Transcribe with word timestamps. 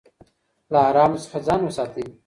له 0.71 0.79
حرامو 0.87 1.21
څخه 1.23 1.37
ځان 1.47 1.59
وساتئ. 1.63 2.05